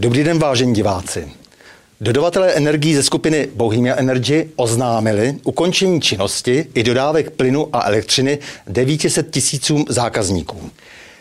[0.00, 1.28] Dobrý den, vážení diváci.
[2.00, 9.30] Dodavatelé energií ze skupiny Bohemia Energy oznámili ukončení činnosti i dodávek plynu a elektřiny 900
[9.30, 10.70] tisícům zákazníků.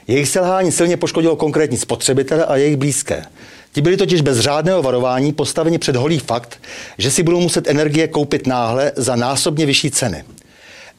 [0.08, 3.24] Jejich selhání silně poškodilo konkrétní spotřebitele a jejich blízké.
[3.72, 6.60] Ti byli totiž bez řádného varování postaveni před holý fakt,
[6.98, 10.24] že si budou muset energie koupit náhle za násobně vyšší ceny.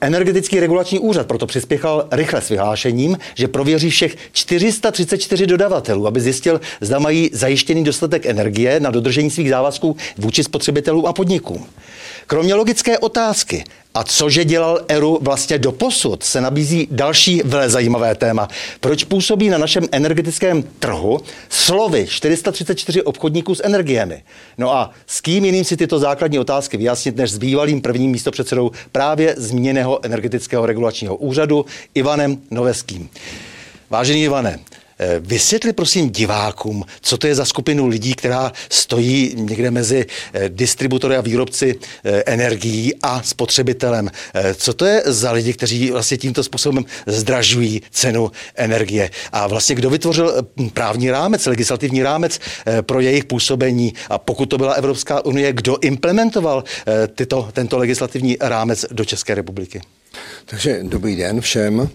[0.00, 6.60] Energetický regulační úřad proto přispěchal rychle s vyhlášením, že prověří všech 434 dodavatelů, aby zjistil,
[6.80, 11.66] zda mají zajištěný dostatek energie na dodržení svých závazků vůči spotřebitelům a podnikům.
[12.30, 18.14] Kromě logické otázky, a cože dělal Eru vlastně do posud, se nabízí další vele zajímavé
[18.14, 18.48] téma.
[18.80, 24.22] Proč působí na našem energetickém trhu slovy 434 obchodníků s energiemi?
[24.58, 28.70] No a s kým jiným si tyto základní otázky vyjasnit, než s bývalým prvním místopředsedou
[28.92, 33.08] právě zmíněného energetického regulačního úřadu Ivanem Noveským.
[33.90, 34.58] Vážený Ivane,
[35.20, 41.16] vysvětli prosím divákům, co to je za skupinu lidí, která stojí někde mezi eh, distributory
[41.16, 44.10] a výrobci eh, energií a spotřebitelem.
[44.54, 49.10] Co to je za lidi, kteří vlastně tímto způsobem zdražují cenu energie?
[49.32, 52.38] A vlastně kdo vytvořil právní rámec, legislativní rámec
[52.82, 53.94] pro jejich působení?
[54.10, 56.64] A pokud to byla Evropská unie, kdo implementoval
[57.14, 59.80] tyto, tento legislativní rámec do České republiky?
[60.44, 61.88] Takže dobrý den všem.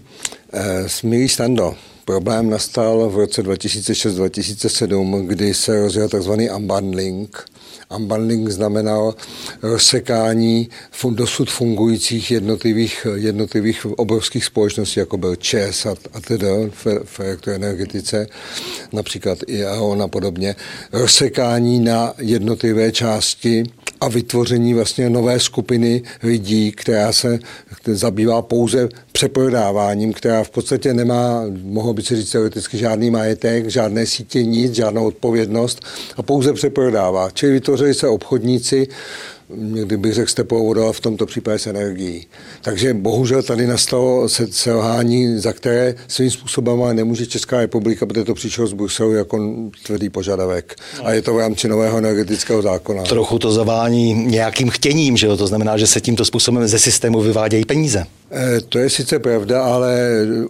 [0.86, 1.74] Smilý Stando,
[2.06, 6.30] Problém nastal v roce 2006-2007, kdy se rozjel tzv.
[6.56, 7.44] unbundling.
[7.96, 9.14] Unbundling znamenal
[9.62, 10.68] rozsekání
[11.10, 18.26] dosud fungujících jednotlivých, jednotlivých obrovských společností, jako byl ČES a, a tedy v, v elektroenergetice,
[18.92, 20.56] například i AON a podobně.
[20.92, 23.64] Rozsekání na jednotlivé části
[24.00, 27.38] a vytvoření vlastně nové skupiny lidí, která se
[27.86, 34.06] zabývá pouze přeprodáváním, která v podstatě nemá, mohlo by se říct teoreticky, žádný majetek, žádné
[34.06, 35.80] sítě, nic, žádnou odpovědnost
[36.16, 37.30] a pouze přeprodává.
[37.30, 38.88] Čili vytvořili se obchodníci,
[39.54, 42.26] někdy bych řekl stepovou vodu, v tomto případě s energií.
[42.62, 48.66] Takže bohužel tady nastalo selhání, za které svým způsobem nemůže Česká republika, protože to přišlo
[48.66, 49.40] z Bruselu jako
[49.86, 50.76] tvrdý požadavek.
[51.04, 53.02] A je to v rámci nového energetického zákona.
[53.02, 55.36] Trochu to zavání nějakým chtěním, že jo?
[55.36, 58.06] To znamená, že se tímto způsobem ze systému vyvádějí peníze.
[58.30, 59.98] Eh, to je sice pravda, ale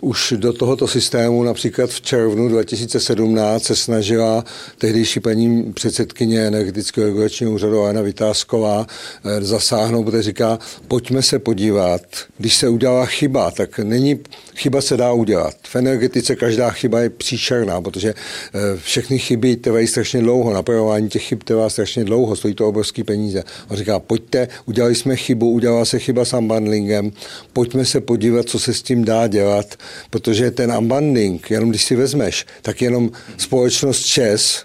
[0.01, 4.45] už do tohoto systému například v červnu 2017 se snažila
[4.79, 8.87] tehdejší paní předsedkyně energetického regulačního úřadu Anna Vytázková
[9.25, 12.01] eh, zasáhnout, protože říká, pojďme se podívat,
[12.39, 14.21] když se udělala chyba, tak není,
[14.55, 15.55] chyba se dá udělat.
[15.63, 21.23] V energetice každá chyba je příšerná, protože eh, všechny chyby trvají strašně dlouho, napravování těch
[21.23, 23.45] chyb trvá strašně dlouho, stojí to obrovský peníze.
[23.69, 27.13] On říká, pojďte, udělali jsme chybu, udělala se chyba s unbundlingem,
[27.53, 29.75] pojď pojďme se podívat, co se s tím dá dělat,
[30.11, 34.65] protože ten unbundling, jenom když si vezmeš, tak jenom společnost ČES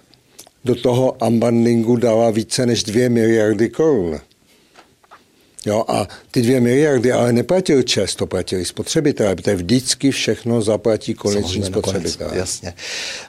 [0.66, 4.20] do toho unbundlingu dala více než 2 miliardy korun.
[5.66, 11.14] Jo, a ty dvě miliardy ale neplatili čest, to platili spotřebitelé, protože vždycky všechno zaplatí
[11.14, 12.30] koneční spotřebitel.
[12.34, 12.74] Jasně.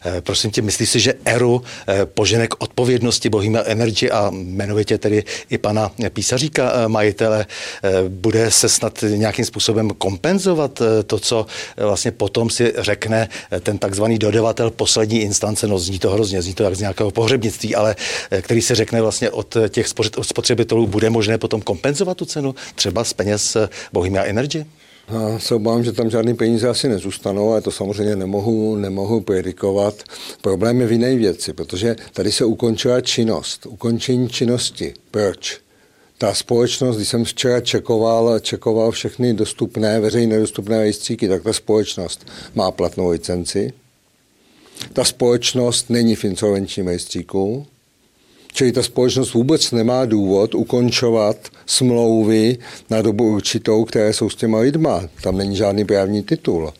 [0.06, 4.98] E, prosím tě, myslíš si, že ERU e, požene k odpovědnosti Bohemia Energy a jmenovitě
[4.98, 7.46] tedy i pana písaříka e, majitele
[8.08, 13.28] bude se snad nějakým způsobem kompenzovat to, co vlastně potom si řekne
[13.60, 17.74] ten takzvaný dodavatel poslední instance, no zní to hrozně, zní to jak z nějakého pohřebnictví,
[17.74, 17.96] ale
[18.40, 19.88] který se řekne vlastně od těch
[20.22, 24.66] spotřebitelů, bude možné potom kompenzovat tu cenu, třeba z peněz eh, Bohemia Energy?
[25.08, 30.02] Já se obávám, že tam žádný peníze asi nezůstanou, ale to samozřejmě nemohu, nemohu predikovat.
[30.40, 33.66] Problém je v jiné věci, protože tady se ukončila činnost.
[33.66, 34.94] Ukončení činnosti.
[35.10, 35.60] Proč?
[36.18, 42.26] Ta společnost, když jsem včera čekoval, čekoval všechny dostupné, veřejně dostupné rejstříky, tak ta společnost
[42.54, 43.72] má platnou licenci.
[44.92, 47.66] Ta společnost není v insolvenčním rejstříku,
[48.52, 51.36] Čili ta společnost vůbec nemá důvod ukončovat
[51.66, 52.58] smlouvy
[52.90, 55.02] na dobu určitou, které jsou s těma lidma.
[55.22, 56.72] Tam není žádný právní titul.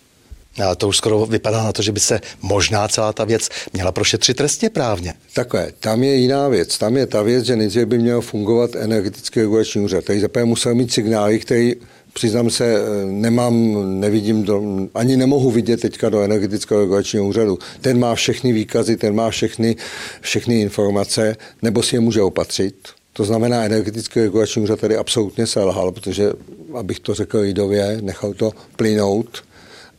[0.65, 3.93] A to už skoro vypadá na to, že by se možná celá ta věc měla
[3.93, 5.15] prošetřit trestně právně.
[5.35, 6.79] Takhle, tam je jiná věc.
[6.79, 10.05] Tam je ta věc, že nejdřív by měl fungovat energetický regulační úřad.
[10.05, 11.75] Tady zaprvé musel mít signály, který
[12.15, 14.63] Přiznám se, nemám, nevidím, do,
[14.95, 17.59] ani nemohu vidět teďka do energetického regulačního úřadu.
[17.81, 19.77] Ten má všechny výkazy, ten má všechny,
[20.21, 22.75] všechny informace, nebo si je může opatřit.
[23.13, 26.33] To znamená, energetický regulační úřad tady absolutně selhal, protože,
[26.75, 29.43] abych to řekl lidově, nechal to plynout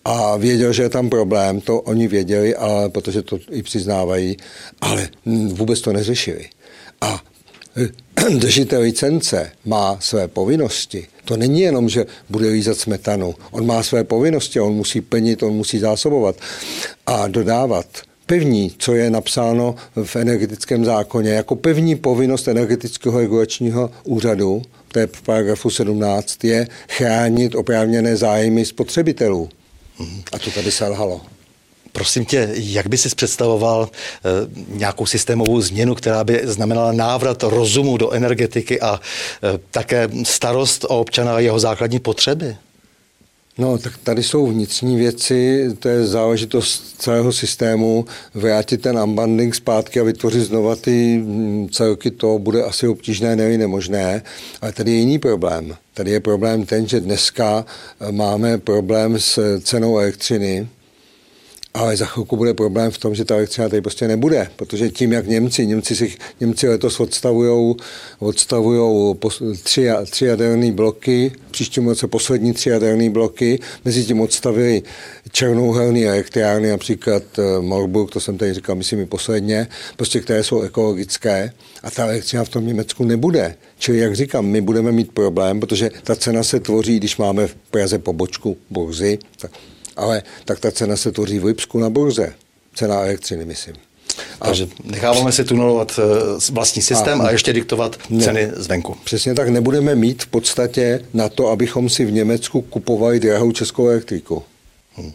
[0.06, 4.38] a věděl, že je tam problém, to oni věděli, ale protože to i přiznávají,
[4.82, 5.10] ale
[5.48, 6.50] vůbec to neřešili.
[7.02, 7.22] A
[8.38, 11.08] držitel licence má své povinnosti.
[11.26, 13.36] To není jenom, že bude lízat smetanu.
[13.52, 16.36] On má své povinnosti, on musí plnit, on musí zásobovat
[17.06, 17.86] a dodávat
[18.26, 25.08] První, co je napsáno v energetickém zákoně, jako první povinnost energetického regulačního úřadu, to je
[25.08, 29.50] v paragrafu 17, je chránit oprávněné zájmy spotřebitelů.
[30.32, 31.22] A to tady selhalo.
[31.92, 34.30] Prosím tě, jak by si představoval e,
[34.68, 41.00] nějakou systémovou změnu, která by znamenala návrat rozumu do energetiky a e, také starost o
[41.00, 42.56] občana a jeho základní potřeby?
[43.58, 48.06] No, tak tady jsou vnitřní věci, to je záležitost celého systému.
[48.34, 53.60] Vrátit ten unbundling zpátky a vytvořit znova ty mm, celky, to bude asi obtížné, nevím,
[53.60, 54.24] nemožné.
[54.62, 55.76] Ale tady je jiný problém.
[55.94, 57.66] Tady je problém ten, že dneska
[58.00, 60.68] e, máme problém s cenou elektřiny,
[61.74, 65.12] ale za chvilku bude problém v tom, že ta elektřina tady prostě nebude, protože tím,
[65.12, 67.76] jak Němci, Němci, si, Němci letos odstavují
[68.20, 69.20] odstavujou
[69.64, 74.82] tři, tři jaderné bloky, příštím roce poslední tři jaderné bloky, mezi tím odstavili
[75.32, 79.68] černouhelné elektrárny, například eh, Morburg, to jsem tady říkal, myslím i posledně,
[79.98, 81.54] prostě které jsou ekologické
[81.84, 83.56] a ta elektřina v tom Německu nebude.
[83.80, 87.56] Čili, jak říkám, my budeme mít problém, protože ta cena se tvoří, když máme v
[87.56, 89.52] Praze pobočku burzy, tak
[89.96, 92.34] ale tak ta cena se tvoří v Lipsku na burze.
[92.76, 93.76] Cena elektřiny, myslím.
[94.42, 98.98] A Takže necháváme si tunelovat eh, vlastní systém a, a ještě diktovat ne, ceny zvenku.
[99.04, 103.88] Přesně tak nebudeme mít v podstatě na to, abychom si v Německu kupovali drahou českou
[103.88, 104.44] elektriku.
[104.96, 105.14] Hmm.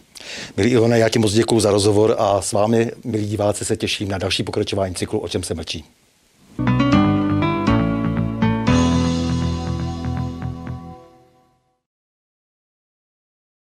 [0.57, 4.07] Milí Ivone, já ti moc děkuji za rozhovor a s vámi, milí diváci, se těším
[4.07, 5.85] na další pokračování cyklu O čem se mlčí.